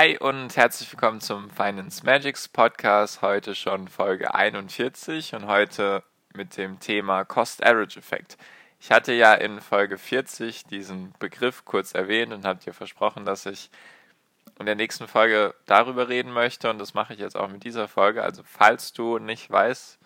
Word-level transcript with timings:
Hi 0.00 0.16
und 0.16 0.56
herzlich 0.56 0.90
willkommen 0.90 1.20
zum 1.20 1.50
Finance 1.50 2.06
Magics 2.06 2.48
Podcast. 2.48 3.20
Heute 3.20 3.54
schon 3.54 3.86
Folge 3.86 4.34
41 4.34 5.34
und 5.34 5.46
heute 5.46 6.02
mit 6.32 6.56
dem 6.56 6.80
Thema 6.80 7.26
Cost 7.26 7.62
Average 7.62 7.98
Effekt. 7.98 8.38
Ich 8.80 8.90
hatte 8.90 9.12
ja 9.12 9.34
in 9.34 9.60
Folge 9.60 9.98
40 9.98 10.64
diesen 10.64 11.12
Begriff 11.18 11.66
kurz 11.66 11.92
erwähnt 11.92 12.32
und 12.32 12.46
habe 12.46 12.64
dir 12.64 12.72
versprochen, 12.72 13.26
dass 13.26 13.44
ich 13.44 13.68
in 14.58 14.64
der 14.64 14.74
nächsten 14.74 15.06
Folge 15.06 15.54
darüber 15.66 16.08
reden 16.08 16.32
möchte 16.32 16.70
und 16.70 16.78
das 16.78 16.94
mache 16.94 17.12
ich 17.12 17.20
jetzt 17.20 17.36
auch 17.36 17.48
mit 17.48 17.64
dieser 17.64 17.86
Folge. 17.86 18.22
Also 18.22 18.42
falls 18.42 18.94
du 18.94 19.18
nicht 19.18 19.50
weißt, 19.50 19.98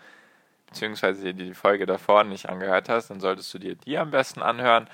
beziehungsweise 0.66 1.22
dir 1.22 1.34
die 1.34 1.54
Folge 1.54 1.86
davor 1.86 2.24
nicht 2.24 2.48
angehört 2.48 2.88
hast, 2.88 3.10
dann 3.10 3.20
solltest 3.20 3.54
du 3.54 3.60
dir 3.60 3.76
die 3.76 3.96
am 3.96 4.10
besten 4.10 4.42
anhören 4.42 4.90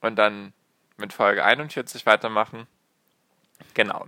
und 0.00 0.16
dann 0.16 0.54
mit 0.96 1.12
Folge 1.12 1.44
41 1.44 2.06
weitermachen 2.06 2.66
Genau. 3.72 4.06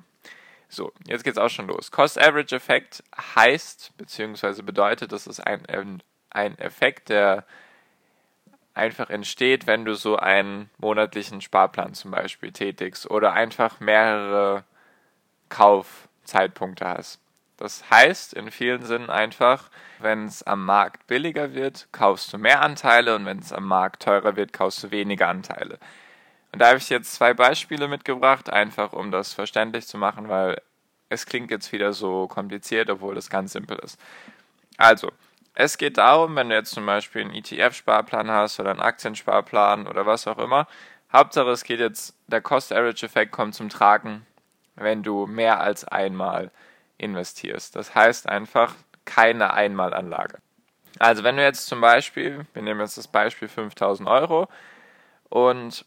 So, 0.69 0.93
jetzt 1.07 1.25
geht's 1.25 1.39
auch 1.39 1.49
schon 1.49 1.69
los. 1.69 1.91
Cost-Average-Effekt 1.91 3.03
heißt, 3.37 3.97
beziehungsweise 3.97 4.63
bedeutet, 4.63 5.13
das 5.13 5.27
ist 5.27 5.41
ein, 5.41 6.03
ein 6.31 6.59
Effekt, 6.59 7.09
der 7.09 7.47
einfach 8.75 9.09
entsteht, 9.09 9.67
wenn 9.67 9.85
du 9.85 9.95
so 9.95 10.17
einen 10.17 10.69
monatlichen 10.77 11.41
Sparplan 11.41 11.95
zum 11.95 12.11
Beispiel 12.11 12.53
tätigst 12.53 13.11
oder 13.11 13.33
einfach 13.33 13.81
mehrere 13.81 14.65
Kaufzeitpunkte 15.49 16.87
hast. 16.87 17.21
Das 17.57 17.89
heißt 17.91 18.35
in 18.35 18.51
vielen 18.51 18.85
Sinnen 18.85 19.09
einfach, 19.09 19.71
wenn 19.99 20.27
es 20.27 20.43
am 20.43 20.67
Markt 20.67 21.07
billiger 21.07 21.55
wird, 21.55 21.89
kaufst 21.91 22.33
du 22.33 22.39
mehr 22.39 22.61
Anteile 22.61 23.17
und 23.17 23.25
wenn 23.25 23.39
es 23.39 23.53
am 23.53 23.65
Markt 23.65 24.03
teurer 24.03 24.37
wird, 24.37 24.53
kaufst 24.53 24.85
du 24.85 24.91
weniger 24.91 25.29
Anteile. 25.29 25.79
Und 26.57 26.61
da 26.61 26.69
habe 26.69 26.79
ich 26.79 26.89
jetzt 26.89 27.13
zwei 27.13 27.35
Beispiele 27.35 27.87
mitgebracht, 27.87 28.49
einfach 28.49 28.95
um 28.95 29.11
das 29.11 29.35
verständlich 29.35 29.87
zu 29.87 29.99
machen, 29.99 30.31
weil 30.31 30.63
es 31.11 31.27
klingt 31.27 31.51
jetzt 31.51 31.71
wieder 31.71 31.93
so 31.93 32.29
kompliziert, 32.29 32.89
obwohl 32.89 33.19
es 33.19 33.29
ganz 33.29 33.53
simpel 33.53 33.79
ist. 33.81 34.01
Also, 34.79 35.13
es 35.53 35.77
geht 35.77 35.99
darum, 35.99 36.35
wenn 36.35 36.49
du 36.49 36.55
jetzt 36.55 36.71
zum 36.71 36.87
Beispiel 36.87 37.21
einen 37.21 37.35
ETF-Sparplan 37.35 38.31
hast 38.31 38.59
oder 38.59 38.71
einen 38.71 38.81
Aktiensparplan 38.81 39.87
oder 39.87 40.07
was 40.07 40.27
auch 40.27 40.39
immer. 40.39 40.67
Hauptsache, 41.13 41.51
es 41.51 41.63
geht 41.63 41.79
jetzt, 41.79 42.17
der 42.27 42.41
Cost-Average-Effekt 42.41 43.33
kommt 43.33 43.55
zum 43.55 43.69
Tragen, 43.69 44.25
wenn 44.77 45.03
du 45.03 45.27
mehr 45.27 45.61
als 45.61 45.85
einmal 45.85 46.51
investierst. 46.97 47.77
Das 47.77 47.95
heißt 47.95 48.31
einfach 48.31 48.75
keine 49.05 49.53
Einmalanlage. 49.53 50.39
Also, 50.99 51.23
wenn 51.23 51.37
du 51.37 51.43
jetzt 51.43 51.67
zum 51.67 51.83
Beispiel, 51.83 52.47
wir 52.55 52.63
nehmen 52.63 52.81
jetzt 52.81 52.97
das 52.97 53.09
Beispiel 53.09 53.49
5000 53.49 54.09
Euro 54.09 54.49
und 55.29 55.85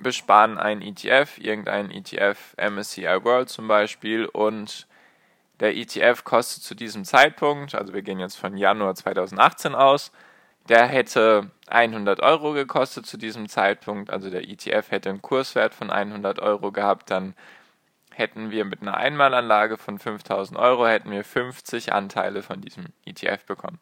besparen 0.00 0.58
einen 0.58 0.82
ETF, 0.82 1.38
irgendeinen 1.38 1.90
ETF, 1.90 2.54
MSCI 2.56 3.24
World 3.24 3.48
zum 3.48 3.68
Beispiel, 3.68 4.26
und 4.26 4.86
der 5.60 5.76
ETF 5.76 6.24
kostet 6.24 6.62
zu 6.62 6.74
diesem 6.74 7.04
Zeitpunkt, 7.04 7.74
also 7.74 7.92
wir 7.92 8.02
gehen 8.02 8.18
jetzt 8.18 8.36
von 8.36 8.56
Januar 8.56 8.94
2018 8.94 9.74
aus, 9.74 10.10
der 10.68 10.86
hätte 10.86 11.50
100 11.68 12.20
Euro 12.20 12.52
gekostet 12.52 13.06
zu 13.06 13.16
diesem 13.16 13.48
Zeitpunkt, 13.48 14.10
also 14.10 14.30
der 14.30 14.48
ETF 14.48 14.90
hätte 14.90 15.10
einen 15.10 15.22
Kurswert 15.22 15.74
von 15.74 15.90
100 15.90 16.38
Euro 16.40 16.72
gehabt, 16.72 17.10
dann 17.10 17.34
hätten 18.12 18.50
wir 18.50 18.64
mit 18.64 18.82
einer 18.82 18.96
Einmalanlage 18.96 19.76
von 19.76 19.98
5000 19.98 20.58
Euro, 20.58 20.86
hätten 20.86 21.10
wir 21.10 21.24
50 21.24 21.92
Anteile 21.92 22.42
von 22.42 22.60
diesem 22.60 22.86
ETF 23.04 23.44
bekommen. 23.46 23.78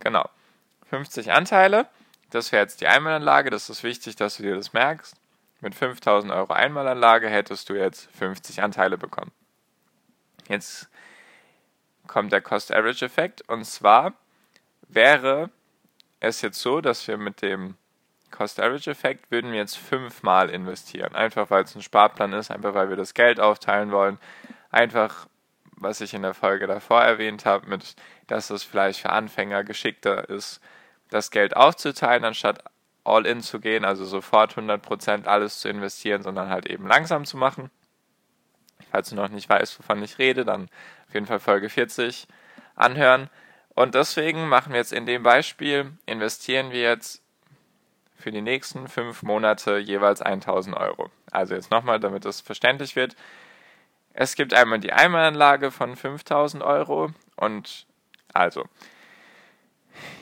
Genau, 0.00 0.28
50 0.90 1.32
Anteile. 1.32 1.88
Das 2.30 2.52
wäre 2.52 2.62
jetzt 2.62 2.80
die 2.80 2.88
Einmalanlage, 2.88 3.50
das 3.50 3.70
ist 3.70 3.82
wichtig, 3.82 4.16
dass 4.16 4.36
du 4.36 4.42
dir 4.42 4.56
das 4.56 4.72
merkst. 4.72 5.16
Mit 5.60 5.74
5000 5.74 6.32
Euro 6.32 6.52
Einmalanlage 6.52 7.28
hättest 7.28 7.68
du 7.70 7.74
jetzt 7.74 8.10
50 8.12 8.62
Anteile 8.62 8.98
bekommen. 8.98 9.32
Jetzt 10.48 10.88
kommt 12.06 12.32
der 12.32 12.40
Cost-Average-Effekt 12.40 13.48
und 13.48 13.64
zwar 13.64 14.12
wäre 14.88 15.50
es 16.20 16.42
jetzt 16.42 16.60
so, 16.60 16.80
dass 16.80 17.06
wir 17.08 17.16
mit 17.16 17.42
dem 17.42 17.76
Cost-Average-Effekt 18.30 19.30
würden 19.30 19.52
wir 19.52 19.58
jetzt 19.58 19.78
fünfmal 19.78 20.50
investieren. 20.50 21.14
Einfach 21.14 21.50
weil 21.50 21.64
es 21.64 21.74
ein 21.74 21.82
Sparplan 21.82 22.32
ist, 22.32 22.50
einfach 22.50 22.74
weil 22.74 22.90
wir 22.90 22.96
das 22.96 23.14
Geld 23.14 23.40
aufteilen 23.40 23.92
wollen. 23.92 24.18
Einfach, 24.70 25.26
was 25.72 26.00
ich 26.00 26.12
in 26.12 26.22
der 26.22 26.34
Folge 26.34 26.66
davor 26.66 27.02
erwähnt 27.02 27.46
habe, 27.46 27.68
mit, 27.68 27.96
dass 28.26 28.50
es 28.50 28.62
vielleicht 28.62 29.00
für 29.00 29.10
Anfänger 29.10 29.64
geschickter 29.64 30.28
ist, 30.28 30.60
das 31.10 31.30
Geld 31.30 31.56
aufzuteilen, 31.56 32.24
anstatt 32.24 32.62
all 33.04 33.26
in 33.26 33.40
zu 33.40 33.60
gehen, 33.60 33.84
also 33.84 34.04
sofort 34.04 34.54
100% 34.56 35.26
alles 35.26 35.60
zu 35.60 35.68
investieren, 35.68 36.22
sondern 36.22 36.48
halt 36.48 36.66
eben 36.66 36.86
langsam 36.86 37.24
zu 37.24 37.36
machen. 37.36 37.70
Falls 38.90 39.10
du 39.10 39.16
noch 39.16 39.28
nicht 39.28 39.48
weißt, 39.48 39.78
wovon 39.78 40.02
ich 40.02 40.18
rede, 40.18 40.44
dann 40.44 40.68
auf 41.06 41.14
jeden 41.14 41.26
Fall 41.26 41.38
Folge 41.38 41.68
40 41.68 42.26
anhören. 42.74 43.30
Und 43.74 43.94
deswegen 43.94 44.48
machen 44.48 44.72
wir 44.72 44.78
jetzt 44.78 44.92
in 44.92 45.06
dem 45.06 45.22
Beispiel, 45.22 45.92
investieren 46.06 46.72
wir 46.72 46.82
jetzt 46.82 47.22
für 48.16 48.30
die 48.30 48.42
nächsten 48.42 48.88
fünf 48.88 49.22
Monate 49.22 49.78
jeweils 49.78 50.22
1000 50.22 50.76
Euro. 50.76 51.10
Also 51.30 51.54
jetzt 51.54 51.70
nochmal, 51.70 52.00
damit 52.00 52.24
das 52.24 52.40
verständlich 52.40 52.96
wird. 52.96 53.14
Es 54.14 54.34
gibt 54.34 54.54
einmal 54.54 54.80
die 54.80 54.92
Einmalanlage 54.92 55.70
von 55.70 55.94
5000 55.94 56.62
Euro 56.62 57.10
und 57.36 57.86
also 58.32 58.64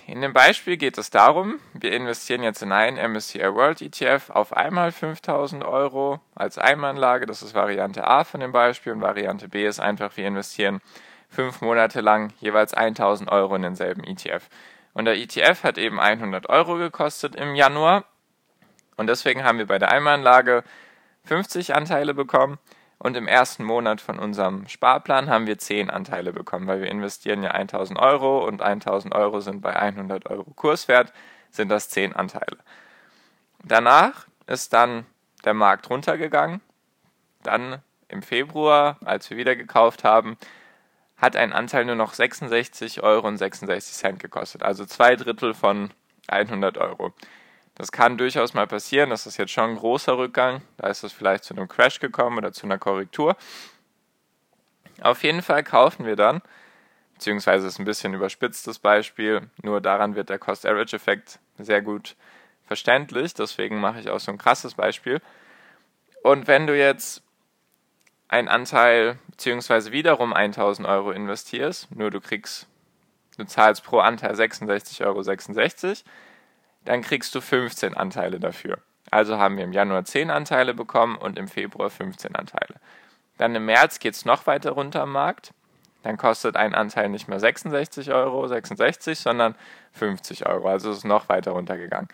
in 0.06 0.20
dem 0.20 0.32
Beispiel 0.32 0.76
geht 0.76 0.98
es 0.98 1.10
darum, 1.10 1.60
wir 1.72 1.92
investieren 1.92 2.42
jetzt 2.42 2.62
in 2.62 2.72
einen 2.72 3.12
MSCI 3.12 3.54
World 3.54 3.80
ETF 3.80 4.30
auf 4.30 4.54
einmal 4.54 4.92
5000 4.92 5.64
Euro 5.64 6.20
als 6.34 6.58
Einmalanlage. 6.58 7.24
Das 7.26 7.42
ist 7.42 7.54
Variante 7.54 8.06
A 8.06 8.24
von 8.24 8.40
dem 8.40 8.52
Beispiel 8.52 8.92
und 8.92 9.00
Variante 9.00 9.48
B 9.48 9.66
ist 9.66 9.80
einfach, 9.80 10.16
wir 10.16 10.26
investieren 10.26 10.80
fünf 11.30 11.62
Monate 11.62 12.02
lang 12.02 12.32
jeweils 12.40 12.74
1000 12.74 13.30
Euro 13.30 13.56
in 13.56 13.62
denselben 13.62 14.04
ETF. 14.04 14.48
Und 14.92 15.06
der 15.06 15.16
ETF 15.16 15.64
hat 15.64 15.78
eben 15.78 15.98
100 15.98 16.48
Euro 16.48 16.76
gekostet 16.76 17.34
im 17.34 17.54
Januar 17.54 18.04
und 18.96 19.08
deswegen 19.08 19.42
haben 19.42 19.58
wir 19.58 19.66
bei 19.66 19.78
der 19.78 19.90
Einmalanlage 19.90 20.64
50 21.24 21.74
Anteile 21.74 22.14
bekommen 22.14 22.58
und 22.98 23.16
im 23.16 23.26
ersten 23.26 23.64
Monat 23.64 24.00
von 24.00 24.18
unserem 24.18 24.66
Sparplan 24.68 25.28
haben 25.28 25.46
wir 25.46 25.58
10 25.58 25.90
Anteile 25.90 26.32
bekommen, 26.32 26.66
weil 26.66 26.80
wir 26.80 26.90
investieren 26.90 27.42
ja 27.42 27.50
1000 27.50 27.98
Euro 27.98 28.46
und 28.46 28.62
1000 28.62 29.14
Euro 29.14 29.40
sind 29.40 29.60
bei 29.60 29.76
100 29.76 30.30
Euro 30.30 30.44
Kurswert, 30.54 31.12
sind 31.50 31.68
das 31.68 31.88
10 31.90 32.14
Anteile. 32.14 32.58
Danach 33.62 34.26
ist 34.46 34.72
dann 34.72 35.06
der 35.44 35.54
Markt 35.54 35.88
runtergegangen. 35.90 36.60
Dann 37.42 37.82
im 38.08 38.22
Februar, 38.22 38.98
als 39.04 39.28
wir 39.30 39.36
wieder 39.36 39.56
gekauft 39.56 40.04
haben, 40.04 40.36
hat 41.16 41.36
ein 41.36 41.52
Anteil 41.52 41.84
nur 41.84 41.94
noch 41.94 42.14
66 42.14 43.02
Euro 43.02 43.26
und 43.26 43.38
66 43.38 43.96
Cent 43.96 44.20
gekostet, 44.20 44.62
also 44.62 44.84
zwei 44.84 45.16
Drittel 45.16 45.54
von 45.54 45.90
100 46.28 46.78
Euro. 46.78 47.12
Das 47.74 47.90
kann 47.90 48.18
durchaus 48.18 48.54
mal 48.54 48.66
passieren. 48.66 49.10
Das 49.10 49.26
ist 49.26 49.36
jetzt 49.36 49.52
schon 49.52 49.70
ein 49.70 49.76
großer 49.76 50.16
Rückgang. 50.16 50.62
Da 50.76 50.88
ist 50.88 51.02
es 51.02 51.12
vielleicht 51.12 51.44
zu 51.44 51.54
einem 51.54 51.68
Crash 51.68 51.98
gekommen 51.98 52.38
oder 52.38 52.52
zu 52.52 52.66
einer 52.66 52.78
Korrektur. 52.78 53.36
Auf 55.00 55.24
jeden 55.24 55.42
Fall 55.42 55.64
kaufen 55.64 56.06
wir 56.06 56.14
dann, 56.14 56.40
beziehungsweise 57.14 57.66
ist 57.66 57.78
ein 57.78 57.84
bisschen 57.84 58.14
überspitztes 58.14 58.78
Beispiel, 58.78 59.50
nur 59.62 59.80
daran 59.80 60.14
wird 60.14 60.30
der 60.30 60.38
Cost-Average-Effekt 60.38 61.40
sehr 61.58 61.82
gut 61.82 62.14
verständlich. 62.66 63.34
Deswegen 63.34 63.80
mache 63.80 64.00
ich 64.00 64.10
auch 64.10 64.20
so 64.20 64.30
ein 64.30 64.38
krasses 64.38 64.74
Beispiel. 64.74 65.20
Und 66.22 66.46
wenn 66.46 66.66
du 66.66 66.76
jetzt 66.78 67.22
einen 68.28 68.48
Anteil, 68.48 69.18
beziehungsweise 69.28 69.92
wiederum 69.92 70.32
1000 70.32 70.86
Euro 70.88 71.10
investierst, 71.10 71.94
nur 71.94 72.10
du 72.10 72.20
kriegst, 72.20 72.66
du 73.36 73.44
zahlst 73.44 73.84
pro 73.84 73.98
Anteil 73.98 74.34
66,66 74.34 75.04
Euro, 75.04 75.22
66, 75.22 76.04
dann 76.84 77.02
kriegst 77.02 77.34
du 77.34 77.40
15 77.40 77.94
Anteile 77.94 78.40
dafür. 78.40 78.78
Also 79.10 79.38
haben 79.38 79.56
wir 79.56 79.64
im 79.64 79.72
Januar 79.72 80.04
10 80.04 80.30
Anteile 80.30 80.74
bekommen 80.74 81.16
und 81.16 81.38
im 81.38 81.48
Februar 81.48 81.90
15 81.90 82.34
Anteile. 82.34 82.74
Dann 83.38 83.54
im 83.54 83.66
März 83.66 83.98
geht 83.98 84.14
es 84.14 84.24
noch 84.24 84.46
weiter 84.46 84.72
runter 84.72 85.02
am 85.02 85.12
Markt. 85.12 85.52
Dann 86.02 86.16
kostet 86.16 86.56
ein 86.56 86.74
Anteil 86.74 87.08
nicht 87.08 87.28
mehr 87.28 87.40
66 87.40 88.12
Euro, 88.12 88.46
66, 88.46 89.18
sondern 89.18 89.54
50 89.92 90.46
Euro. 90.46 90.68
Also 90.68 90.90
ist 90.90 90.98
es 90.98 91.04
noch 91.04 91.28
weiter 91.28 91.52
runtergegangen. 91.52 92.08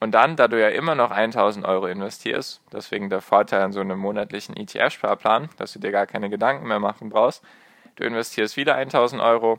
Und 0.00 0.12
dann, 0.12 0.36
da 0.36 0.46
du 0.46 0.60
ja 0.60 0.68
immer 0.68 0.94
noch 0.94 1.10
1000 1.10 1.64
Euro 1.64 1.86
investierst, 1.86 2.60
deswegen 2.72 3.10
der 3.10 3.20
Vorteil 3.20 3.62
an 3.62 3.72
so 3.72 3.80
einem 3.80 3.98
monatlichen 3.98 4.56
ETF-Sparplan, 4.56 5.48
dass 5.56 5.72
du 5.72 5.80
dir 5.80 5.90
gar 5.90 6.06
keine 6.06 6.30
Gedanken 6.30 6.68
mehr 6.68 6.78
machen 6.78 7.08
brauchst, 7.08 7.42
du 7.96 8.04
investierst 8.04 8.56
wieder 8.56 8.76
1000 8.76 9.20
Euro, 9.20 9.58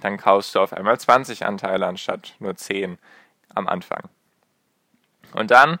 dann 0.00 0.16
kaufst 0.16 0.54
du 0.54 0.60
auf 0.60 0.72
einmal 0.72 0.98
20 0.98 1.44
Anteile 1.44 1.86
anstatt 1.86 2.34
nur 2.38 2.56
10 2.56 2.98
am 3.54 3.68
Anfang. 3.68 4.08
Und 5.32 5.50
dann 5.50 5.78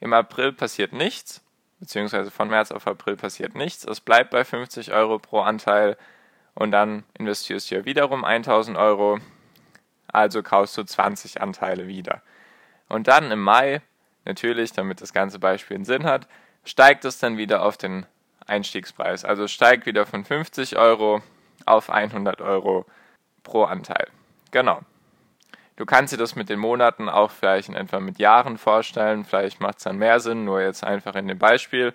im 0.00 0.12
April 0.12 0.52
passiert 0.52 0.92
nichts, 0.92 1.42
beziehungsweise 1.78 2.30
von 2.30 2.48
März 2.48 2.72
auf 2.72 2.86
April 2.86 3.16
passiert 3.16 3.54
nichts. 3.54 3.84
Es 3.84 4.00
bleibt 4.00 4.30
bei 4.30 4.44
50 4.44 4.92
Euro 4.92 5.18
pro 5.18 5.40
Anteil 5.40 5.96
und 6.54 6.70
dann 6.70 7.04
investierst 7.18 7.70
du 7.70 7.76
ja 7.76 7.84
wiederum 7.84 8.24
1000 8.24 8.76
Euro, 8.76 9.18
also 10.08 10.42
kaufst 10.42 10.76
du 10.76 10.84
20 10.84 11.40
Anteile 11.40 11.86
wieder. 11.86 12.22
Und 12.88 13.08
dann 13.08 13.30
im 13.30 13.40
Mai, 13.40 13.82
natürlich, 14.24 14.72
damit 14.72 15.00
das 15.00 15.12
ganze 15.12 15.38
Beispiel 15.38 15.76
einen 15.76 15.84
Sinn 15.84 16.04
hat, 16.04 16.26
steigt 16.64 17.04
es 17.04 17.18
dann 17.18 17.36
wieder 17.38 17.62
auf 17.62 17.76
den 17.76 18.06
Einstiegspreis. 18.46 19.24
Also 19.24 19.46
steigt 19.46 19.86
wieder 19.86 20.06
von 20.06 20.24
50 20.24 20.76
Euro 20.76 21.22
auf 21.66 21.90
100 21.90 22.40
Euro 22.40 22.84
pro 23.50 23.64
Anteil. 23.64 24.06
Genau. 24.52 24.80
Du 25.76 25.84
kannst 25.86 26.12
dir 26.12 26.18
das 26.18 26.36
mit 26.36 26.48
den 26.48 26.58
Monaten 26.58 27.08
auch 27.08 27.30
vielleicht 27.30 27.68
in 27.68 27.74
etwa 27.74 28.00
mit 28.00 28.18
Jahren 28.18 28.58
vorstellen. 28.58 29.24
Vielleicht 29.24 29.60
macht 29.60 29.78
es 29.78 29.84
dann 29.84 29.96
mehr 29.96 30.20
Sinn, 30.20 30.44
nur 30.44 30.60
jetzt 30.60 30.84
einfach 30.84 31.14
in 31.14 31.26
dem 31.26 31.38
Beispiel. 31.38 31.94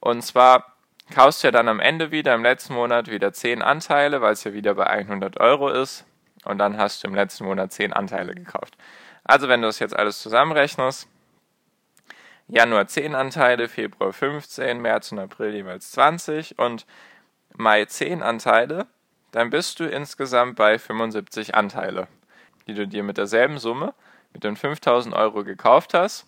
Und 0.00 0.22
zwar 0.22 0.74
kaufst 1.14 1.42
du 1.42 1.48
ja 1.48 1.52
dann 1.52 1.68
am 1.68 1.80
Ende 1.80 2.10
wieder 2.10 2.34
im 2.34 2.42
letzten 2.42 2.74
Monat 2.74 3.10
wieder 3.10 3.32
10 3.32 3.62
Anteile, 3.62 4.20
weil 4.20 4.32
es 4.32 4.44
ja 4.44 4.52
wieder 4.52 4.74
bei 4.74 4.86
100 4.86 5.40
Euro 5.40 5.68
ist. 5.68 6.04
Und 6.44 6.58
dann 6.58 6.76
hast 6.76 7.02
du 7.02 7.08
im 7.08 7.14
letzten 7.14 7.44
Monat 7.44 7.72
10 7.72 7.92
Anteile 7.92 8.34
gekauft. 8.34 8.76
Also 9.22 9.48
wenn 9.48 9.62
du 9.62 9.68
das 9.68 9.78
jetzt 9.78 9.96
alles 9.96 10.20
zusammenrechnest, 10.20 11.08
Januar 12.48 12.88
10 12.88 13.14
Anteile, 13.14 13.68
Februar 13.68 14.12
15, 14.12 14.82
März 14.82 15.12
und 15.12 15.18
April 15.18 15.54
jeweils 15.54 15.92
20 15.92 16.58
und 16.58 16.84
Mai 17.56 17.86
10 17.86 18.22
Anteile, 18.22 18.86
dann 19.34 19.50
bist 19.50 19.80
du 19.80 19.84
insgesamt 19.84 20.56
bei 20.56 20.78
75 20.78 21.54
Anteile 21.54 22.08
die 22.66 22.74
du 22.74 22.86
dir 22.86 23.02
mit 23.02 23.18
derselben 23.18 23.58
Summe, 23.58 23.94
mit 24.32 24.44
den 24.44 24.56
5000 24.56 25.14
Euro 25.14 25.44
gekauft 25.44 25.94
hast. 25.94 26.26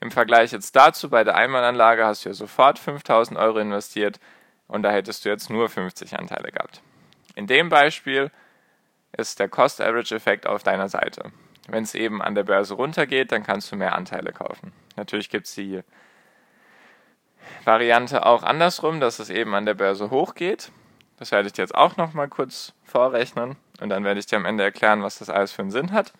Im 0.00 0.10
Vergleich 0.10 0.52
jetzt 0.52 0.74
dazu, 0.74 1.10
bei 1.10 1.24
der 1.24 1.36
Einmalanlage 1.36 2.04
hast 2.04 2.24
du 2.24 2.30
ja 2.30 2.34
sofort 2.34 2.78
5000 2.78 3.38
Euro 3.38 3.58
investiert 3.58 4.18
und 4.66 4.82
da 4.82 4.90
hättest 4.90 5.24
du 5.24 5.28
jetzt 5.28 5.50
nur 5.50 5.68
50 5.68 6.18
Anteile 6.18 6.50
gehabt. 6.50 6.82
In 7.34 7.46
dem 7.46 7.68
Beispiel 7.68 8.30
ist 9.16 9.38
der 9.38 9.48
Cost-Average-Effekt 9.48 10.46
auf 10.46 10.62
deiner 10.62 10.88
Seite. 10.88 11.30
Wenn 11.68 11.84
es 11.84 11.94
eben 11.94 12.20
an 12.20 12.34
der 12.34 12.42
Börse 12.42 12.74
runtergeht, 12.74 13.30
dann 13.30 13.44
kannst 13.44 13.70
du 13.70 13.76
mehr 13.76 13.94
Anteile 13.94 14.32
kaufen. 14.32 14.72
Natürlich 14.96 15.30
gibt 15.30 15.46
es 15.46 15.54
die 15.54 15.82
Variante 17.64 18.26
auch 18.26 18.42
andersrum, 18.42 18.98
dass 18.98 19.18
es 19.18 19.30
eben 19.30 19.54
an 19.54 19.66
der 19.66 19.74
Börse 19.74 20.10
hochgeht. 20.10 20.72
Das 21.22 21.30
werde 21.30 21.46
ich 21.46 21.52
dir 21.52 21.62
jetzt 21.62 21.76
auch 21.76 21.96
noch 21.96 22.14
mal 22.14 22.26
kurz 22.26 22.72
vorrechnen 22.82 23.54
und 23.80 23.90
dann 23.90 24.02
werde 24.02 24.18
ich 24.18 24.26
dir 24.26 24.38
am 24.38 24.44
Ende 24.44 24.64
erklären, 24.64 25.04
was 25.04 25.20
das 25.20 25.30
alles 25.30 25.52
für 25.52 25.62
einen 25.62 25.70
Sinn 25.70 25.92
hat. 25.92 26.12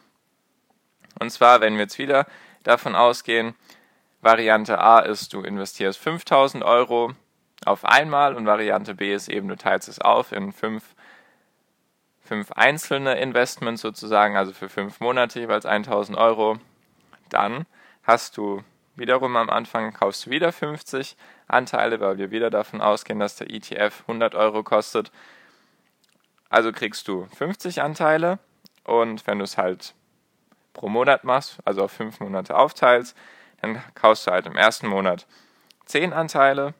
Und 1.18 1.30
zwar, 1.30 1.60
wenn 1.60 1.74
wir 1.74 1.80
jetzt 1.80 1.98
wieder 1.98 2.24
davon 2.62 2.94
ausgehen, 2.94 3.56
Variante 4.20 4.78
A 4.78 5.00
ist, 5.00 5.32
du 5.32 5.40
investierst 5.40 5.98
5000 5.98 6.62
Euro 6.62 7.14
auf 7.64 7.84
einmal 7.84 8.36
und 8.36 8.46
Variante 8.46 8.94
B 8.94 9.12
ist 9.12 9.28
eben, 9.28 9.48
du 9.48 9.56
teilst 9.56 9.88
es 9.88 10.00
auf 10.00 10.30
in 10.30 10.52
fünf, 10.52 10.94
fünf 12.20 12.52
einzelne 12.52 13.18
Investments 13.18 13.82
sozusagen, 13.82 14.36
also 14.36 14.52
für 14.52 14.68
fünf 14.68 15.00
Monate 15.00 15.40
jeweils 15.40 15.66
1000 15.66 16.16
Euro. 16.16 16.60
Dann 17.28 17.66
hast 18.04 18.36
du 18.36 18.62
wiederum 18.96 19.36
am 19.36 19.50
Anfang, 19.50 19.92
kaufst 19.92 20.26
du 20.26 20.30
wieder 20.30 20.52
50 20.52 21.16
Anteile, 21.48 22.00
weil 22.00 22.18
wir 22.18 22.30
wieder 22.30 22.50
davon 22.50 22.80
ausgehen, 22.80 23.18
dass 23.18 23.36
der 23.36 23.50
ETF 23.50 24.02
100 24.02 24.34
Euro 24.34 24.62
kostet. 24.62 25.10
Also 26.48 26.72
kriegst 26.72 27.08
du 27.08 27.26
50 27.36 27.82
Anteile 27.82 28.38
und 28.84 29.26
wenn 29.26 29.38
du 29.38 29.44
es 29.44 29.56
halt 29.56 29.94
pro 30.74 30.88
Monat 30.88 31.24
machst, 31.24 31.58
also 31.64 31.84
auf 31.84 31.92
fünf 31.92 32.20
Monate 32.20 32.56
aufteilst, 32.56 33.16
dann 33.60 33.82
kaufst 33.94 34.26
du 34.26 34.32
halt 34.32 34.46
im 34.46 34.56
ersten 34.56 34.86
Monat 34.86 35.26
10 35.86 36.12
Anteile 36.12 36.74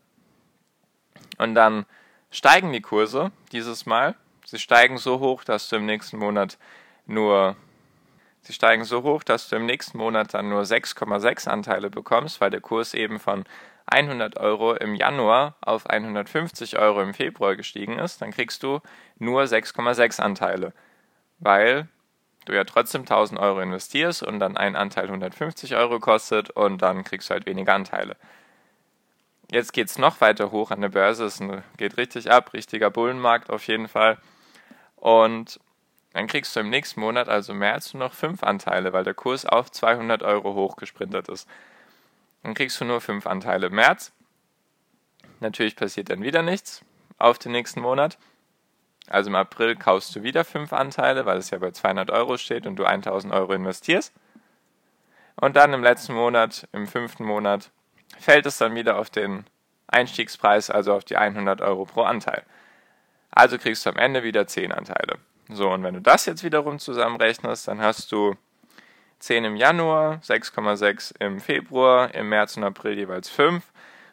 und 1.39 1.55
dann 1.55 1.87
steigen 2.31 2.73
die 2.73 2.81
Kurse 2.81 3.31
dieses 3.53 3.87
Mal. 3.87 4.15
Sie 4.45 4.59
steigen 4.59 4.99
so 4.99 5.21
hoch, 5.21 5.45
dass 5.45 5.69
du 5.69 5.77
im 5.77 5.87
nächsten 5.87 6.19
Monat 6.19 6.59
nur 7.07 7.57
Sie 8.43 8.53
steigen 8.53 8.85
so 8.85 9.05
hoch, 9.05 9.23
dass 9.23 9.49
du 9.49 9.57
im 9.57 9.67
nächsten 9.67 9.99
Monat 9.99 10.35
dann 10.35 10.49
nur 10.49 10.63
6,6 10.63 11.49
Anteile 11.49 11.91
bekommst, 11.91 12.41
weil 12.41 12.51
der 12.51 12.61
Kurs 12.61 12.93
eben 12.93 13.21
von 13.21 13.45
100 13.87 14.39
Euro 14.39 14.75
im 14.75 14.95
Januar 14.95 15.57
auf 15.61 15.87
150 15.87 16.79
Euro 16.79 17.03
im 17.03 17.15
Februar 17.15 17.55
gestiegen 17.57 17.99
ist, 17.99 18.21
dann 18.21 18.33
kriegst 18.33 18.63
du 18.63 18.81
nur 19.19 19.43
6,6 19.43 20.21
Anteile, 20.21 20.73
weil 21.39 21.89
du 22.45 22.53
ja 22.53 22.65
trotzdem 22.65 23.03
1000 23.03 23.39
Euro 23.39 23.61
investierst 23.61 24.25
und 24.25 24.41
dann 24.41 24.57
ein 24.57 24.75
Anteil 24.75 25.05
150 25.05 25.77
Euro 25.77 26.01
kostet 26.01 26.51
und 26.51 26.83
dann 26.83 27.05
kriegst 27.05 27.31
du 27.31 27.35
halt 27.35 27.47
weniger 27.47 27.75
Anteile. 27.75 28.17
Jetzt 29.53 29.73
geht 29.73 29.89
es 29.89 29.99
noch 29.99 30.21
weiter 30.21 30.51
hoch 30.51 30.71
an 30.71 30.81
der 30.81 30.89
Börse, 30.89 31.27
es 31.27 31.41
geht 31.77 31.97
richtig 31.97 32.31
ab, 32.31 32.55
richtiger 32.55 32.91
Bullenmarkt 32.91 33.51
auf 33.51 33.67
jeden 33.69 33.87
Fall. 33.87 34.19
Und 34.97 35.61
dann 36.13 36.27
kriegst 36.27 36.55
du 36.55 36.61
im 36.61 36.71
nächsten 36.71 37.01
Monat, 37.01 37.29
also 37.29 37.55
März, 37.55 37.95
nur 37.95 38.05
noch 38.05 38.15
5 38.15 38.43
Anteile, 38.43 38.93
weil 38.93 39.05
der 39.05 39.15
Kurs 39.15 39.47
auf 39.47 39.71
200 39.71 40.23
Euro 40.23 40.55
hochgesprintet 40.55 41.29
ist. 41.29 41.49
Dann 42.43 42.55
kriegst 42.55 42.81
du 42.81 42.85
nur 42.85 43.01
5 43.01 43.27
Anteile 43.27 43.69
im 43.69 43.75
März. 43.75 44.13
Natürlich 45.41 45.77
passiert 45.77 46.11
dann 46.11 46.23
wieder 46.23 46.43
nichts 46.43 46.85
auf 47.19 47.39
den 47.39 47.53
nächsten 47.53 47.81
Monat. 47.81 48.19
Also 49.09 49.31
im 49.31 49.37
April 49.37 49.77
kaufst 49.77 50.15
du 50.15 50.23
wieder 50.23 50.45
5 50.45 50.73
Anteile, 50.73 51.27
weil 51.27 51.39
es 51.39 51.51
ja 51.51 51.59
bei 51.59 51.71
200 51.71 52.11
Euro 52.11 52.37
steht 52.37 52.67
und 52.67 52.77
du 52.77 52.85
1000 52.85 53.33
Euro 53.33 53.53
investierst. 53.53 54.13
Und 55.37 55.57
dann 55.57 55.73
im 55.73 55.83
letzten 55.83 56.15
Monat, 56.15 56.69
im 56.73 56.87
fünften 56.87 57.25
Monat, 57.25 57.71
fällt 58.19 58.47
es 58.47 58.59
dann 58.59 58.75
wieder 58.75 58.99
auf 58.99 59.11
den 59.11 59.45
Einstiegspreis, 59.89 60.71
also 60.71 60.95
auf 60.95 61.05
die 61.05 61.17
100 61.17 61.61
Euro 61.63 61.85
pro 61.85 62.03
Anteil. 62.03 62.45
Also 63.31 63.59
kriegst 63.59 63.87
du 63.87 63.91
am 63.91 63.97
Ende 63.97 64.23
wieder 64.23 64.47
10 64.47 64.73
Anteile. 64.73 65.19
So, 65.55 65.71
und 65.71 65.83
wenn 65.83 65.95
du 65.95 66.01
das 66.01 66.27
jetzt 66.27 66.45
wiederum 66.45 66.79
zusammenrechnest, 66.79 67.69
dann 67.69 67.81
hast 67.81 68.11
du 68.13 68.35
10 69.19 69.45
im 69.45 69.57
Januar, 69.57 70.21
6,6 70.25 71.15
im 71.21 71.41
Februar, 71.41 72.15
im 72.15 72.29
März 72.29 72.57
und 72.57 72.65
April 72.65 72.99
jeweils 72.99 73.29
5 73.29 73.63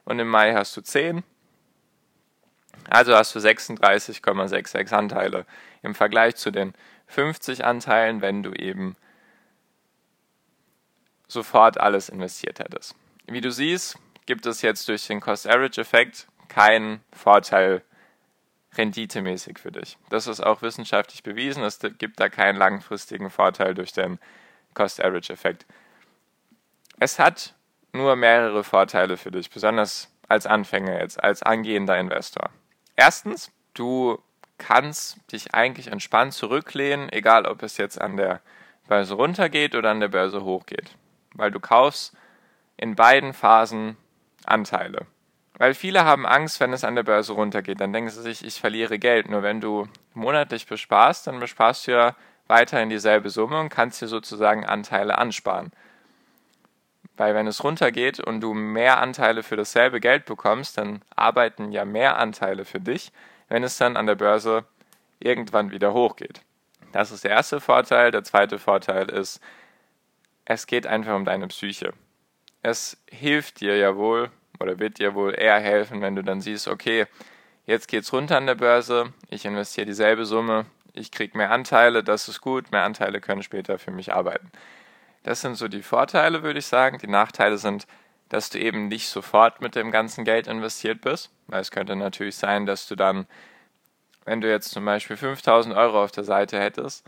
und 0.05 0.19
im 0.19 0.27
Mai 0.27 0.53
hast 0.53 0.75
du 0.75 0.81
10. 0.81 1.23
Also 2.89 3.15
hast 3.15 3.33
du 3.35 3.39
36,66 3.39 4.91
Anteile 4.93 5.45
im 5.81 5.95
Vergleich 5.95 6.35
zu 6.35 6.51
den 6.51 6.73
50 7.07 7.65
Anteilen, 7.65 8.21
wenn 8.21 8.43
du 8.43 8.51
eben 8.53 8.95
sofort 11.27 11.79
alles 11.79 12.09
investiert 12.09 12.59
hättest. 12.59 12.95
Wie 13.27 13.41
du 13.41 13.51
siehst, 13.51 13.97
gibt 14.25 14.45
es 14.45 14.61
jetzt 14.61 14.87
durch 14.89 15.07
den 15.07 15.21
Cost-Average-Effekt 15.21 16.27
keinen 16.49 17.01
Vorteil 17.13 17.83
renditemäßig 18.77 19.59
für 19.59 19.71
dich. 19.71 19.97
Das 20.09 20.27
ist 20.27 20.41
auch 20.41 20.61
wissenschaftlich 20.61 21.23
bewiesen. 21.23 21.63
Es 21.63 21.79
gibt 21.79 22.19
da 22.19 22.29
keinen 22.29 22.57
langfristigen 22.57 23.29
Vorteil 23.29 23.73
durch 23.73 23.93
den 23.93 24.19
Cost-Average-Effekt. 24.73 25.65
Es 26.99 27.17
hat 27.17 27.55
nur 27.93 28.15
mehrere 28.15 28.63
Vorteile 28.63 29.17
für 29.17 29.31
dich, 29.31 29.49
besonders 29.49 30.11
als 30.27 30.45
Anfänger 30.45 30.99
jetzt, 31.01 31.21
als 31.21 31.41
angehender 31.41 31.97
Investor. 31.97 32.51
Erstens, 32.95 33.51
du 33.73 34.21
kannst 34.57 35.17
dich 35.31 35.53
eigentlich 35.53 35.87
entspannt 35.87 36.33
zurücklehnen, 36.33 37.11
egal 37.11 37.45
ob 37.45 37.63
es 37.63 37.77
jetzt 37.77 37.99
an 37.99 38.17
der 38.17 38.41
Börse 38.87 39.15
runtergeht 39.15 39.75
oder 39.75 39.89
an 39.89 39.99
der 39.99 40.09
Börse 40.09 40.43
hochgeht, 40.43 40.91
weil 41.33 41.49
du 41.49 41.59
kaufst 41.59 42.15
in 42.77 42.95
beiden 42.95 43.33
Phasen 43.33 43.97
Anteile. 44.45 45.05
Weil 45.59 45.73
viele 45.73 46.05
haben 46.05 46.25
Angst, 46.25 46.61
wenn 46.61 46.71
es 46.71 46.85
an 46.85 46.95
der 46.95 47.03
Börse 47.03 47.33
runtergeht, 47.33 47.81
dann 47.81 47.91
denken 47.91 48.09
sie 48.09 48.21
sich, 48.21 48.45
ich 48.45 48.61
verliere 48.61 48.97
Geld. 48.97 49.29
Nur 49.29 49.43
wenn 49.43 49.59
du 49.59 49.89
monatlich 50.13 50.65
besparst, 50.65 51.27
dann 51.27 51.41
besparst 51.41 51.85
du 51.85 51.91
ja 51.91 52.15
weiterhin 52.47 52.89
dieselbe 52.89 53.29
Summe 53.29 53.59
und 53.59 53.67
kannst 53.67 54.01
dir 54.01 54.07
sozusagen 54.07 54.65
Anteile 54.65 55.17
ansparen. 55.17 55.71
Weil 57.17 57.35
wenn 57.35 57.45
es 57.45 57.61
runtergeht 57.61 58.21
und 58.21 58.39
du 58.39 58.53
mehr 58.53 58.99
Anteile 58.99 59.43
für 59.43 59.57
dasselbe 59.57 59.99
Geld 59.99 60.23
bekommst, 60.23 60.77
dann 60.77 61.01
arbeiten 61.13 61.73
ja 61.73 61.83
mehr 61.83 62.17
Anteile 62.17 62.63
für 62.63 62.79
dich, 62.79 63.11
wenn 63.49 63.63
es 63.63 63.77
dann 63.77 63.97
an 63.97 64.07
der 64.07 64.15
Börse 64.15 64.63
irgendwann 65.19 65.71
wieder 65.71 65.91
hochgeht. 65.91 66.39
Das 66.93 67.11
ist 67.11 67.25
der 67.25 67.31
erste 67.31 67.59
Vorteil. 67.59 68.11
Der 68.11 68.23
zweite 68.23 68.59
Vorteil 68.59 69.09
ist, 69.09 69.41
es 70.45 70.67
geht 70.67 70.87
einfach 70.87 71.15
um 71.15 71.25
deine 71.25 71.47
Psyche. 71.47 71.91
Es 72.63 72.95
hilft 73.09 73.59
dir 73.59 73.75
ja 73.75 73.97
wohl 73.97 74.31
oder 74.59 74.79
wird 74.79 74.99
dir 74.99 75.15
wohl 75.15 75.33
eher 75.37 75.59
helfen, 75.59 76.01
wenn 76.01 76.15
du 76.15 76.23
dann 76.23 76.41
siehst, 76.41 76.67
okay, 76.67 77.05
jetzt 77.65 77.87
geht's 77.87 78.13
runter 78.13 78.37
an 78.37 78.47
der 78.47 78.55
Börse, 78.55 79.13
ich 79.29 79.45
investiere 79.45 79.85
dieselbe 79.85 80.25
Summe, 80.25 80.65
ich 80.93 81.11
kriege 81.11 81.37
mehr 81.37 81.51
Anteile, 81.51 82.03
das 82.03 82.27
ist 82.27 82.41
gut, 82.41 82.71
mehr 82.71 82.83
Anteile 82.83 83.21
können 83.21 83.43
später 83.43 83.79
für 83.79 83.91
mich 83.91 84.13
arbeiten. 84.13 84.51
Das 85.23 85.41
sind 85.41 85.55
so 85.55 85.67
die 85.67 85.83
Vorteile, 85.83 86.43
würde 86.43 86.59
ich 86.59 86.65
sagen. 86.65 86.97
Die 86.97 87.07
Nachteile 87.07 87.57
sind, 87.57 87.87
dass 88.29 88.49
du 88.49 88.59
eben 88.59 88.87
nicht 88.87 89.09
sofort 89.09 89.61
mit 89.61 89.75
dem 89.75 89.91
ganzen 89.91 90.23
Geld 90.23 90.47
investiert 90.47 91.01
bist, 91.01 91.29
weil 91.47 91.61
es 91.61 91.71
könnte 91.71 91.95
natürlich 91.95 92.35
sein, 92.37 92.65
dass 92.65 92.87
du 92.87 92.95
dann, 92.95 93.27
wenn 94.25 94.41
du 94.41 94.49
jetzt 94.49 94.71
zum 94.71 94.85
Beispiel 94.85 95.17
5000 95.17 95.75
Euro 95.75 96.03
auf 96.03 96.11
der 96.11 96.23
Seite 96.23 96.59
hättest 96.59 97.05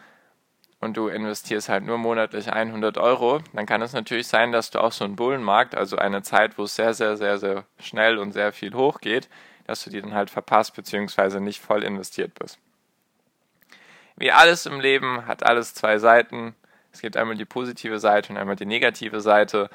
und 0.82 0.98
du 0.98 1.08
investierst 1.08 1.70
halt 1.70 1.86
nur 1.86 2.00
monatlich 2.00 2.52
100 2.52 2.98
Euro, 2.98 3.40
dann 3.54 3.68
kann 3.68 3.84
es 3.84 3.94
natürlich 3.94 4.28
sein, 4.28 4.52
dass 4.52 4.72
du 4.72 4.80
auch 4.80 4.92
so 4.92 5.06
einen 5.06 5.16
Bullenmarkt, 5.16 5.76
also 5.76 5.96
eine 5.96 6.24
Zeit, 6.24 6.58
wo 6.58 6.64
es 6.64 6.76
sehr, 6.76 6.96
sehr, 6.96 7.18
sehr, 7.18 7.38
sehr 7.38 7.66
schnell 7.80 8.18
und 8.18 8.32
sehr 8.34 8.52
viel 8.52 8.74
hochgeht, 8.74 9.30
dass 9.68 9.84
du 9.84 9.92
die 9.92 10.02
dann 10.02 10.16
halt 10.16 10.32
verpasst 10.32 10.76
bzw. 10.76 11.40
nicht 11.40 11.62
voll 11.62 11.84
investiert 11.84 12.38
bist. 12.38 12.60
Wie 14.18 14.32
alles 14.32 14.66
im 14.66 14.80
Leben 14.80 15.28
hat 15.28 15.44
alles 15.44 15.74
zwei 15.76 16.00
Seiten. 16.00 16.56
Es 16.92 17.02
gibt 17.02 17.16
einmal 17.16 17.38
die 17.38 17.46
positive 17.46 18.00
Seite 18.00 18.34
und 18.34 18.38
einmal 18.38 18.56
die 18.56 18.66
negative 18.66 19.22
Seite. 19.22 19.70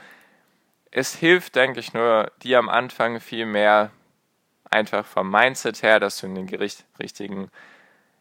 Es 0.90 1.14
hilft, 1.14 1.54
denke 1.54 1.78
ich, 1.78 1.94
nur 1.94 2.32
dir 2.42 2.58
am 2.58 2.68
Anfang 2.68 3.20
viel 3.20 3.46
mehr 3.46 3.90
einfach 4.70 5.06
vom 5.06 5.30
Mindset 5.30 5.82
her, 5.82 6.00
dass 6.00 6.20
du 6.20 6.26
in 6.26 6.34
den 6.34 6.48
richtigen 6.48 7.48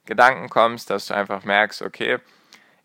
Gedanken 0.05 0.49
kommst, 0.49 0.91
dass 0.91 1.07
du 1.07 1.15
einfach 1.15 1.43
merkst, 1.43 1.81
okay, 1.81 2.19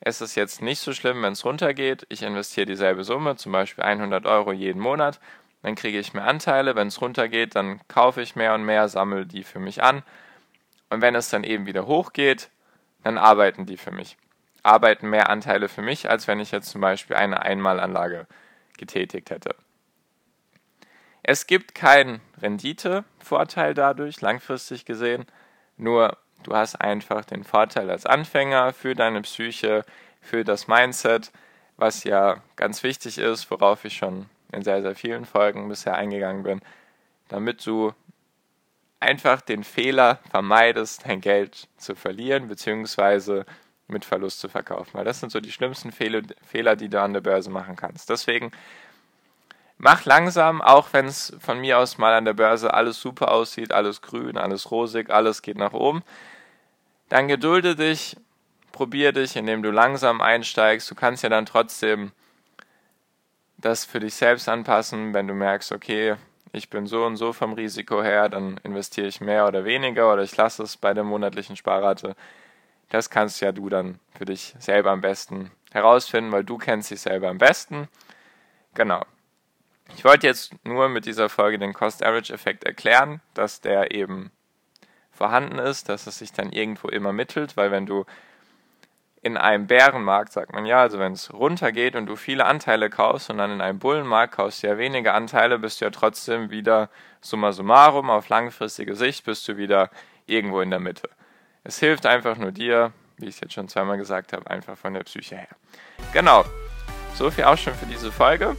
es 0.01 0.21
ist 0.21 0.35
jetzt 0.35 0.63
nicht 0.63 0.81
so 0.81 0.93
schlimm, 0.93 1.23
wenn 1.23 1.35
es 1.35 1.45
runtergeht. 1.45 2.07
Ich 2.09 2.23
investiere 2.23 2.67
dieselbe 2.67 3.05
Summe, 3.05 3.37
zum 3.37 3.53
Beispiel 3.53 3.85
100 3.85 4.27
Euro 4.27 4.53
jeden 4.53 4.81
Monat. 4.81 5.21
Dann 5.63 5.75
kriege 5.75 5.99
ich 5.99 6.15
mehr 6.15 6.25
Anteile. 6.25 6.75
Wenn 6.75 6.89
es 6.89 7.01
runtergeht, 7.03 7.55
dann 7.55 7.81
kaufe 7.87 8.23
ich 8.23 8.35
mehr 8.35 8.55
und 8.55 8.65
mehr, 8.65 8.89
sammle 8.89 9.27
die 9.27 9.45
für 9.45 9.59
mich 9.59 9.83
an. 9.83 10.03
Und 10.89 11.03
wenn 11.03 11.15
es 11.15 11.29
dann 11.29 11.45
eben 11.45 11.67
wieder 11.67 11.87
hochgeht, 11.87 12.51
dann 13.05 13.19
arbeiten 13.19 13.67
die 13.67 13.77
für 13.77 13.91
mich. 13.91 14.17
Arbeiten 14.63 15.09
mehr 15.09 15.29
Anteile 15.29 15.69
für 15.69 15.83
mich, 15.83 16.09
als 16.09 16.27
wenn 16.27 16.41
ich 16.41 16.51
jetzt 16.51 16.71
zum 16.71 16.81
Beispiel 16.81 17.17
eine 17.17 17.43
Einmalanlage 17.43 18.27
getätigt 18.79 19.31
hätte. 19.31 19.55
Es 21.23 21.47
gibt 21.47 21.75
keinen 21.75 22.23
Renditevorteil 22.41 23.75
dadurch, 23.75 24.21
langfristig 24.23 24.87
gesehen. 24.87 25.27
Nur 25.77 26.17
Du 26.43 26.55
hast 26.55 26.81
einfach 26.81 27.25
den 27.25 27.45
Vorteil 27.45 27.91
als 27.91 28.07
Anfänger 28.07 28.73
für 28.73 28.95
deine 28.95 29.23
Psyche, 29.23 29.85
für 30.21 30.45
das 30.45 30.69
Mindset, 30.69 31.33
was 31.77 32.05
ja 32.05 32.43
ganz 32.57 32.83
wichtig 32.83 33.19
ist, 33.19 33.51
worauf 33.51 33.85
ich 33.85 33.97
schon 33.97 34.27
in 34.53 34.63
sehr, 34.63 34.83
sehr 34.83 34.95
vielen 34.95 35.25
Folgen 35.25 35.69
bisher 35.69 35.95
eingegangen 35.95 36.43
bin, 36.43 36.61
damit 37.29 37.65
du 37.67 37.93
einfach 39.01 39.41
den 39.41 39.65
Fehler 39.65 40.19
vermeidest, 40.31 41.07
dein 41.07 41.21
Geld 41.21 41.69
zu 41.77 41.95
verlieren, 41.95 42.49
beziehungsweise 42.49 43.47
mit 43.87 44.05
Verlust 44.05 44.41
zu 44.41 44.49
verkaufen. 44.49 44.95
Weil 44.95 45.05
das 45.05 45.21
sind 45.21 45.33
so 45.33 45.41
die 45.41 45.53
schlimmsten 45.53 45.91
Fehler, 45.93 46.77
die 46.77 46.89
du 46.89 47.01
an 47.01 47.13
der 47.13 47.21
Börse 47.21 47.51
machen 47.51 47.77
kannst. 47.77 48.11
Deswegen 48.11 48.51
mach 49.81 50.05
langsam, 50.05 50.61
auch 50.61 50.93
wenn 50.93 51.07
es 51.07 51.35
von 51.41 51.59
mir 51.61 51.79
aus 51.79 51.97
mal 51.97 52.13
an 52.15 52.27
der 52.27 52.35
Börse 52.35 52.75
alles 52.75 53.01
super 53.01 53.33
aussieht, 53.33 53.73
alles 53.73 54.03
grün, 54.03 54.37
alles 54.37 54.71
rosig, 54.71 55.11
alles 55.11 55.41
geht 55.41 55.57
nach 55.57 55.73
oben. 55.73 56.03
Dann 57.09 57.29
gedulde 57.29 57.75
dich, 57.75 58.17
probier 58.73 59.13
dich, 59.13 59.37
indem 59.37 59.63
du 59.63 59.71
langsam 59.71 60.21
einsteigst. 60.21 60.91
Du 60.91 60.95
kannst 60.95 61.23
ja 61.23 61.31
dann 61.31 61.47
trotzdem 61.47 62.13
das 63.57 63.85
für 63.87 64.01
dich 64.01 64.15
selbst 64.15 64.49
anpassen, 64.49 65.15
wenn 65.15 65.27
du 65.27 65.35
merkst, 65.35 65.73
okay, 65.73 66.17
ich 66.53 66.69
bin 66.69 66.87
so 66.87 67.05
und 67.07 67.17
so 67.17 67.33
vom 67.33 67.55
Risiko 67.55 68.03
her, 68.03 68.29
dann 68.29 68.59
investiere 68.63 69.07
ich 69.07 69.21
mehr 69.21 69.47
oder 69.47 69.65
weniger 69.65 70.13
oder 70.13 70.23
ich 70.23 70.37
lasse 70.37 70.63
es 70.63 70.77
bei 70.77 70.93
der 70.93 71.05
monatlichen 71.05 71.57
Sparrate. 71.57 72.17
Das 72.91 73.09
kannst 73.09 73.41
ja 73.41 73.53
du 73.53 73.69
dann 73.71 73.99
für 74.17 74.27
dich 74.27 74.55
selber 74.59 74.91
am 74.91 75.01
besten 75.01 75.51
herausfinden, 75.73 76.33
weil 76.33 76.45
du 76.45 76.59
kennst 76.59 76.91
dich 76.91 77.01
selber 77.01 77.29
am 77.29 77.39
besten. 77.39 77.89
Genau. 78.75 79.05
Ich 79.97 80.05
wollte 80.05 80.27
jetzt 80.27 80.55
nur 80.65 80.89
mit 80.89 81.05
dieser 81.05 81.29
Folge 81.29 81.59
den 81.59 81.75
Cost-Average-Effekt 81.75 82.65
erklären, 82.65 83.21
dass 83.35 83.61
der 83.61 83.95
eben 83.95 84.31
vorhanden 85.13 85.59
ist, 85.59 85.89
dass 85.89 86.07
es 86.07 86.19
sich 86.19 86.33
dann 86.33 86.53
irgendwo 86.53 86.89
immer 86.89 87.13
mittelt, 87.13 87.57
weil 87.57 87.71
wenn 87.71 87.85
du 87.85 88.07
in 89.23 89.37
einem 89.37 89.67
Bärenmarkt, 89.67 90.33
sagt 90.33 90.53
man 90.53 90.65
ja, 90.65 90.81
also 90.81 90.99
wenn 90.99 91.13
es 91.13 91.33
runtergeht 91.33 91.95
und 91.95 92.07
du 92.07 92.17
viele 92.17 92.47
Anteile 92.47 92.89
kaufst 92.89 93.29
und 93.29 93.39
dann 93.39 93.51
in 93.51 93.61
einem 93.61 93.79
Bullenmarkt 93.79 94.35
kaufst 94.35 94.63
du 94.63 94.69
ja 94.69 94.79
weniger 94.79 95.13
Anteile, 95.15 95.59
bist 95.59 95.81
du 95.81 95.85
ja 95.85 95.91
trotzdem 95.91 96.51
wieder 96.51 96.89
summa 97.21 97.53
summarum 97.53 98.09
auf 98.09 98.31
langfristige 98.31 98.97
Sicht 98.97 99.25
bist 99.27 99.47
du 99.47 99.59
wieder 99.59 99.91
irgendwo 100.25 100.63
in 100.63 100.71
der 100.71 100.81
Mitte. 100.81 101.11
Es 101.65 101.79
hilft 101.79 102.07
einfach 102.07 102.39
nur 102.39 102.53
dir, 102.53 102.93
wie 103.19 103.27
ich 103.27 103.35
es 103.35 103.41
jetzt 103.43 103.53
schon 103.53 103.69
zweimal 103.69 103.99
gesagt 103.99 104.33
habe, 104.33 104.49
einfach 104.51 104.79
von 104.79 104.95
der 104.95 105.05
Psyche 105.05 105.37
her. 105.37 105.57
Genau. 106.15 106.45
So 107.15 107.31
viel 107.31 107.45
auch 107.45 107.59
schon 107.59 107.75
für 107.75 107.87
diese 107.87 108.11
Folge. 108.11 108.57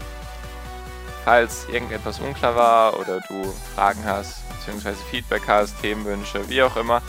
Falls 1.23 1.67
irgendetwas 1.69 2.19
unklar 2.19 2.55
war 2.55 2.99
oder 2.99 3.19
du 3.21 3.53
Fragen 3.75 4.03
hast, 4.05 4.43
bzw. 4.65 4.93
Feedback 5.09 5.43
hast, 5.47 5.79
Themenwünsche, 5.81 6.49
wie 6.49 6.63
auch 6.63 6.75
immer, 6.75 7.01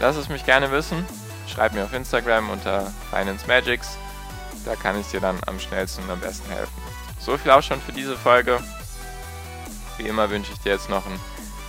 lass 0.00 0.16
es 0.16 0.28
mich 0.28 0.44
gerne 0.44 0.70
wissen. 0.70 1.04
Schreib 1.48 1.72
mir 1.72 1.84
auf 1.84 1.92
Instagram 1.92 2.50
unter 2.50 2.92
Finance 3.10 3.46
Magics. 3.46 3.96
Da 4.64 4.76
kann 4.76 4.98
ich 5.00 5.06
dir 5.08 5.20
dann 5.20 5.38
am 5.46 5.58
schnellsten 5.60 6.04
und 6.04 6.10
am 6.10 6.20
besten 6.20 6.48
helfen. 6.50 6.72
So 7.18 7.36
viel 7.36 7.50
auch 7.50 7.62
schon 7.62 7.80
für 7.80 7.92
diese 7.92 8.16
Folge. 8.16 8.58
Wie 9.96 10.06
immer 10.06 10.28
wünsche 10.30 10.52
ich 10.52 10.58
dir 10.60 10.72
jetzt 10.72 10.90
noch 10.90 11.06
einen 11.06 11.20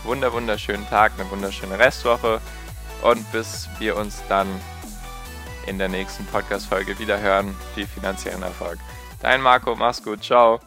wunder 0.03 0.33
wunderschönen 0.33 0.87
Tag, 0.89 1.13
eine 1.17 1.29
wunderschöne 1.29 1.79
Restwoche 1.79 2.41
und 3.01 3.31
bis 3.31 3.69
wir 3.79 3.95
uns 3.95 4.21
dann 4.29 4.47
in 5.65 5.77
der 5.77 5.89
nächsten 5.89 6.25
Podcast-Folge 6.25 6.97
wieder 6.99 7.19
hören. 7.19 7.55
Viel 7.75 7.87
finanziellen 7.87 8.43
Erfolg. 8.43 8.79
Dein 9.21 9.41
Marco, 9.41 9.75
mach's 9.75 10.03
gut, 10.03 10.23
ciao. 10.23 10.59